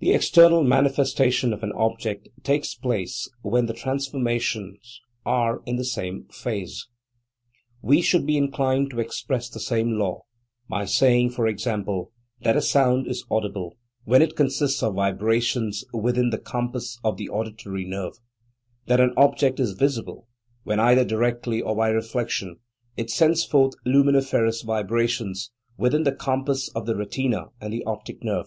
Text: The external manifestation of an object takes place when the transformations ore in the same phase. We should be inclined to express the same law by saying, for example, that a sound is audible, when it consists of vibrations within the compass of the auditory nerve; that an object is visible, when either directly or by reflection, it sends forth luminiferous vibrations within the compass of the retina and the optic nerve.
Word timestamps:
The 0.00 0.12
external 0.12 0.64
manifestation 0.64 1.52
of 1.52 1.62
an 1.62 1.70
object 1.76 2.28
takes 2.42 2.74
place 2.74 3.30
when 3.42 3.66
the 3.66 3.72
transformations 3.72 5.00
ore 5.24 5.62
in 5.64 5.76
the 5.76 5.84
same 5.84 6.26
phase. 6.32 6.88
We 7.80 8.02
should 8.02 8.26
be 8.26 8.36
inclined 8.36 8.90
to 8.90 8.98
express 8.98 9.48
the 9.48 9.60
same 9.60 9.96
law 9.96 10.22
by 10.68 10.86
saying, 10.86 11.30
for 11.30 11.46
example, 11.46 12.10
that 12.40 12.56
a 12.56 12.60
sound 12.60 13.06
is 13.06 13.24
audible, 13.30 13.76
when 14.02 14.22
it 14.22 14.34
consists 14.34 14.82
of 14.82 14.94
vibrations 14.96 15.84
within 15.92 16.30
the 16.30 16.38
compass 16.38 16.98
of 17.04 17.16
the 17.16 17.28
auditory 17.28 17.84
nerve; 17.84 18.14
that 18.86 18.98
an 18.98 19.14
object 19.16 19.60
is 19.60 19.74
visible, 19.78 20.26
when 20.64 20.80
either 20.80 21.04
directly 21.04 21.62
or 21.62 21.76
by 21.76 21.90
reflection, 21.90 22.56
it 22.96 23.08
sends 23.08 23.44
forth 23.44 23.74
luminiferous 23.86 24.62
vibrations 24.62 25.52
within 25.76 26.02
the 26.02 26.10
compass 26.10 26.68
of 26.74 26.86
the 26.86 26.96
retina 26.96 27.50
and 27.60 27.72
the 27.72 27.84
optic 27.84 28.20
nerve. 28.24 28.46